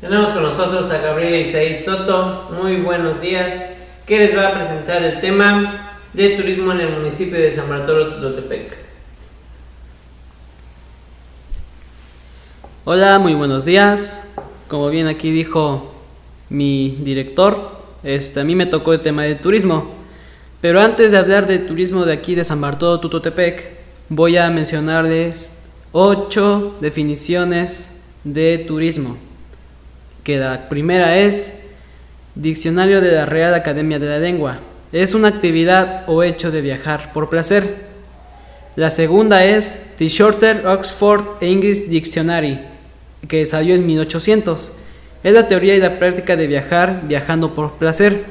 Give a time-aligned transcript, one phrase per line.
[0.00, 2.48] Tenemos con nosotros a Gabriela Isaí Soto.
[2.58, 3.52] Muy buenos días.
[4.06, 8.14] Que les va a presentar el tema de turismo en el municipio de San Bartolo
[8.14, 8.78] Tutotepec.
[12.86, 14.32] Hola, muy buenos días.
[14.68, 15.92] Como bien aquí dijo
[16.48, 19.92] mi director, este, a mí me tocó el tema de turismo.
[20.62, 23.76] Pero antes de hablar de turismo de aquí de San Bartolo Tutotepec,
[24.08, 25.52] voy a mencionarles
[25.92, 29.18] ocho definiciones de turismo.
[30.24, 31.60] Que la primera es
[32.34, 34.60] Diccionario de la Real Academia de la Lengua.
[34.92, 37.90] Es una actividad o hecho de viajar por placer.
[38.76, 42.60] La segunda es The Shorter Oxford English Dictionary,
[43.28, 44.72] que salió en 1800.
[45.22, 48.24] Es la teoría y la práctica de viajar viajando por placer.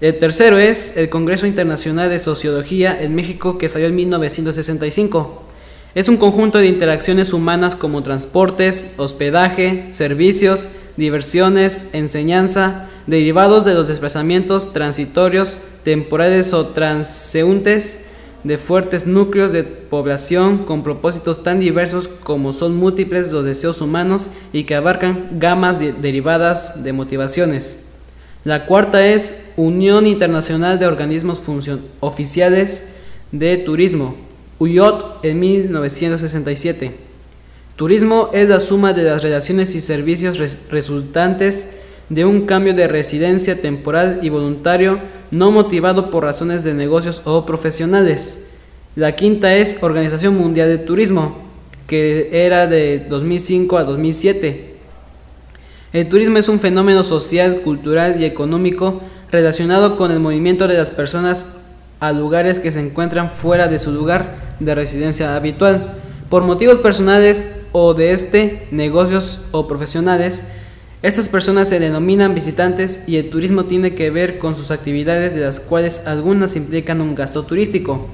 [0.00, 5.47] El tercero es el Congreso Internacional de Sociología en México, que salió en 1965.
[5.98, 13.88] Es un conjunto de interacciones humanas como transportes, hospedaje, servicios, diversiones, enseñanza, derivados de los
[13.88, 18.04] desplazamientos transitorios, temporales o transeúntes
[18.44, 24.30] de fuertes núcleos de población con propósitos tan diversos como son múltiples los deseos humanos
[24.52, 27.86] y que abarcan gamas derivadas de motivaciones.
[28.44, 31.42] La cuarta es Unión Internacional de Organismos
[31.98, 32.90] Oficiales
[33.32, 34.27] de Turismo,
[34.58, 36.92] UIOT en 1967.
[37.76, 41.76] Turismo es la suma de las relaciones y servicios resultantes
[42.08, 44.98] de un cambio de residencia temporal y voluntario
[45.30, 48.48] no motivado por razones de negocios o profesionales.
[48.96, 51.38] La quinta es Organización Mundial de Turismo,
[51.86, 54.74] que era de 2005 a 2007.
[55.92, 60.90] El turismo es un fenómeno social, cultural y económico relacionado con el movimiento de las
[60.90, 61.57] personas
[62.00, 65.94] a lugares que se encuentran fuera de su lugar de residencia habitual,
[66.28, 70.44] por motivos personales o de este, negocios o profesionales.
[71.02, 75.42] Estas personas se denominan visitantes y el turismo tiene que ver con sus actividades de
[75.42, 78.06] las cuales algunas implican un gasto turístico.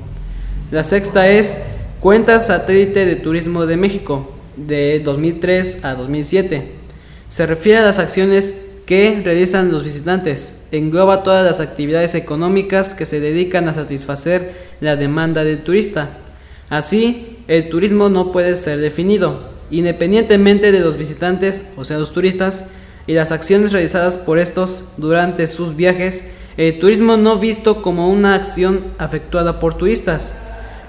[0.70, 1.58] La sexta es
[2.00, 6.72] Cuenta Satélite de Turismo de México de 2003 a 2007.
[7.28, 10.66] Se refiere a las acciones que realizan los visitantes.
[10.72, 16.10] Engloba todas las actividades económicas que se dedican a satisfacer la demanda del turista.
[16.68, 22.66] Así, el turismo no puede ser definido, independientemente de los visitantes, o sea, los turistas,
[23.06, 28.34] y las acciones realizadas por estos durante sus viajes, el turismo no visto como una
[28.34, 30.34] acción efectuada por turistas.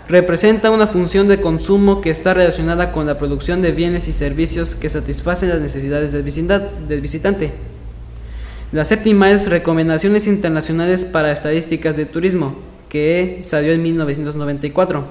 [0.08, 4.76] Representa una función de consumo que está relacionada con la producción de bienes y servicios
[4.76, 6.24] que satisfacen las necesidades del,
[6.88, 7.75] del visitante.
[8.76, 12.58] La séptima es Recomendaciones Internacionales para Estadísticas de Turismo,
[12.90, 15.06] que salió en 1994.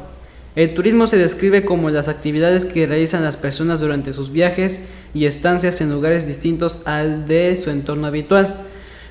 [0.55, 4.83] El turismo se describe como las actividades que realizan las personas durante sus viajes
[5.15, 8.67] y estancias en lugares distintos al de su entorno habitual,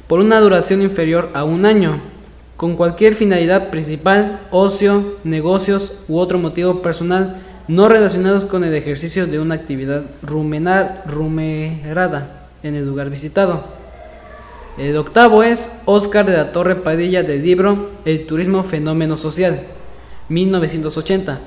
[0.07, 1.99] por una duración inferior a un año,
[2.55, 9.25] con cualquier finalidad principal, ocio, negocios u otro motivo personal no relacionados con el ejercicio
[9.25, 11.09] de una actividad rumerada
[12.61, 13.81] en el lugar visitado.
[14.75, 19.61] El octavo es Oscar de la Torre Padilla del libro El turismo fenómeno social,
[20.29, 21.39] 1980.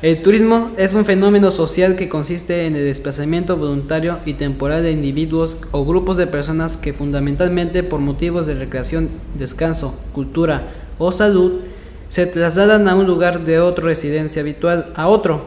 [0.00, 4.92] El turismo es un fenómeno social que consiste en el desplazamiento voluntario y temporal de
[4.92, 10.62] individuos o grupos de personas que fundamentalmente por motivos de recreación, descanso, cultura
[10.96, 11.60] o salud
[12.08, 15.44] se trasladan a un lugar de otra residencia habitual a otro,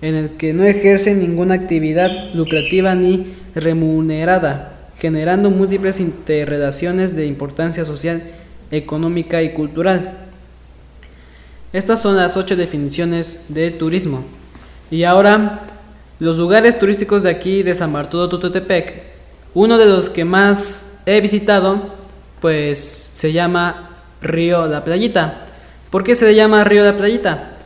[0.00, 4.71] en el que no ejercen ninguna actividad lucrativa ni remunerada
[5.02, 8.22] generando múltiples interrelaciones de importancia social,
[8.70, 10.16] económica y cultural.
[11.72, 14.22] Estas son las ocho definiciones de turismo.
[14.92, 15.62] Y ahora,
[16.20, 19.02] los lugares turísticos de aquí de San Bartolo Tutotepec,
[19.54, 21.96] uno de los que más he visitado,
[22.40, 23.90] pues se llama
[24.20, 25.46] Río La Playita.
[25.90, 27.56] ¿Por qué se llama Río La Playita?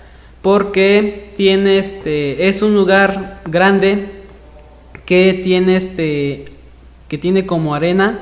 [0.40, 4.06] Porque tiene este, es un lugar grande
[5.04, 6.55] que tiene este,
[7.08, 8.18] que tiene como arena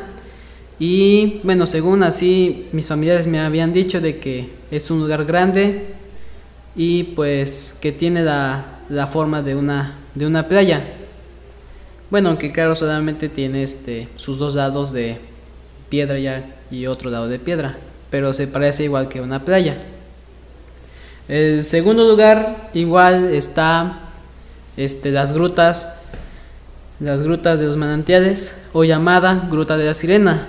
[0.79, 5.95] y bueno, según así mis familiares me habían dicho de que es un lugar grande
[6.75, 8.65] y pues que tiene la,
[9.13, 10.85] forma de una, de una playa.
[12.11, 15.19] Bueno, aunque claro, solamente tiene este, sus dos lados de
[15.89, 17.77] piedra ya y otro lado de piedra,
[18.11, 19.79] pero se parece igual que una playa.
[21.29, 24.01] El segundo lugar igual está
[24.77, 26.01] este, las grutas
[27.01, 30.49] las grutas de los manantiales o llamada Gruta de la Sirena.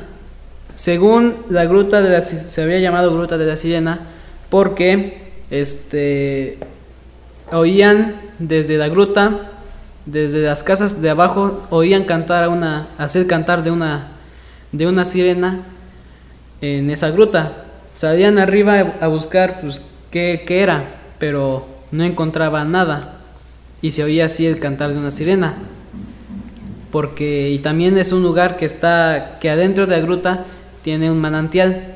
[0.73, 4.01] Según la gruta de la se había llamado Gruta de la Sirena
[4.49, 6.57] porque este
[7.51, 9.51] oían desde la gruta
[10.05, 14.09] desde las casas de abajo oían cantar una, hacer cantar de una,
[14.71, 15.61] de una sirena
[16.61, 17.65] en esa gruta.
[17.91, 19.81] Salían arriba a buscar pues,
[20.11, 20.83] qué, qué era,
[21.17, 23.15] pero no encontraban nada.
[23.81, 25.55] Y se oía así el cantar de una sirena.
[26.95, 30.45] Porque, y también es un lugar que está, que adentro de la gruta
[30.81, 31.93] tiene un manantial.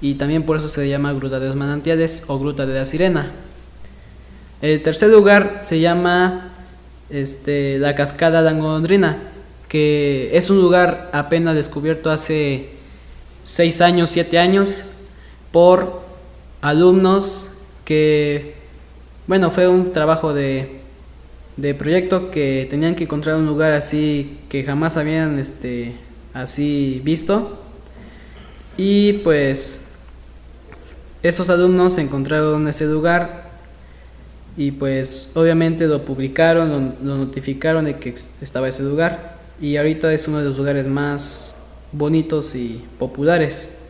[0.00, 3.32] Y también por eso se llama Gruta de los Manantiales o Gruta de la Sirena.
[4.62, 6.52] El tercer lugar se llama
[7.10, 9.18] este, la Cascada Langondrina,
[9.66, 12.68] que es un lugar apenas descubierto hace
[13.42, 14.82] 6 años, 7 años,
[15.50, 16.02] por
[16.60, 17.48] alumnos
[17.84, 18.54] que,
[19.26, 20.82] bueno, fue un trabajo de,
[21.60, 25.92] de proyecto que tenían que encontrar un lugar así que jamás habían este,
[26.32, 27.62] así visto.
[28.78, 29.88] Y pues
[31.22, 33.50] esos alumnos encontraron ese lugar
[34.56, 40.26] y pues obviamente lo publicaron, lo, notificaron de que estaba ese lugar y ahorita es
[40.28, 43.80] uno de los lugares más bonitos y populares.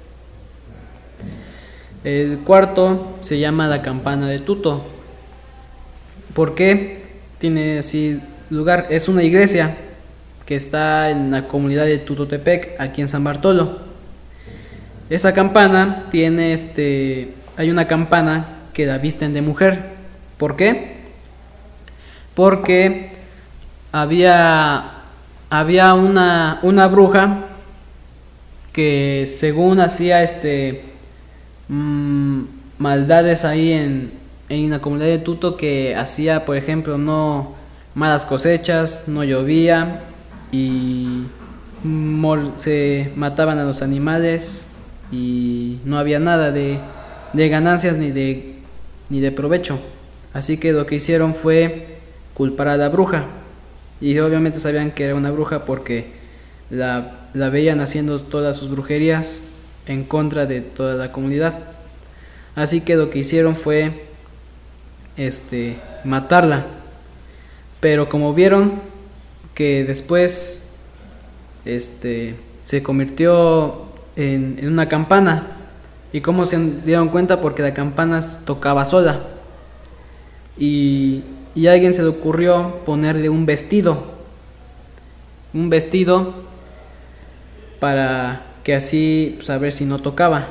[2.02, 4.82] El cuarto se llama la campana de Tuto.
[6.34, 6.99] ¿Por qué
[7.40, 8.20] tiene así
[8.50, 8.86] lugar?
[8.90, 9.74] Es una iglesia
[10.44, 13.80] que está en la comunidad de Tutotepec, aquí en San Bartolo.
[15.08, 17.32] Esa campana tiene este.
[17.56, 19.82] Hay una campana que la visten de mujer.
[20.36, 20.98] ¿Por qué?
[22.34, 23.12] Porque
[23.90, 24.92] había,
[25.48, 27.46] había una, una bruja
[28.72, 30.84] que según hacía este
[31.68, 32.42] mmm,
[32.78, 34.19] maldades ahí en,
[34.50, 37.54] en la comunidad de Tuto que hacía por ejemplo no
[37.94, 40.02] malas cosechas, no llovía
[40.52, 41.22] y
[42.56, 44.68] se mataban a los animales
[45.10, 46.78] y no había nada de,
[47.32, 48.56] de ganancias ni de,
[49.08, 49.78] ni de provecho.
[50.32, 51.98] Así que lo que hicieron fue
[52.34, 53.24] culpar a la bruja.
[54.00, 56.12] Y obviamente sabían que era una bruja porque
[56.70, 59.44] la, la veían haciendo todas sus brujerías
[59.86, 61.58] en contra de toda la comunidad.
[62.54, 64.09] Así que lo que hicieron fue
[65.26, 66.66] este matarla.
[67.80, 68.80] Pero como vieron
[69.54, 70.74] que después
[71.64, 73.86] este se convirtió
[74.16, 75.56] en, una campana.
[76.12, 77.40] ¿Y cómo se dieron cuenta?
[77.40, 79.20] Porque la campana tocaba sola.
[80.58, 81.22] Y,
[81.54, 84.04] y a alguien se le ocurrió ponerle un vestido.
[85.54, 86.34] Un vestido
[87.78, 90.48] para que así saber pues, si no tocaba.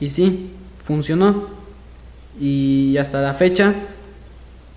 [0.00, 0.52] Y sí,
[0.82, 1.57] funcionó.
[2.40, 3.74] Y hasta la fecha,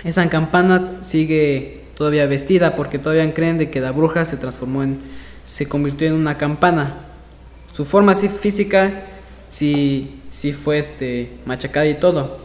[0.03, 4.99] esa campana sigue todavía vestida porque todavía creen de que la bruja se transformó en,
[5.43, 6.97] se convirtió en una campana.
[7.71, 9.03] Su forma física
[9.49, 12.39] sí, sí fue este, machacada y todo,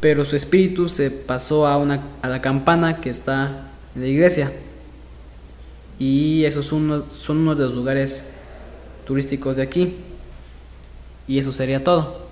[0.00, 4.52] pero su espíritu se pasó a, una, a la campana que está en la iglesia.
[5.98, 8.30] Y esos son son uno de los lugares
[9.06, 9.96] turísticos de aquí.
[11.26, 12.23] Y eso sería todo.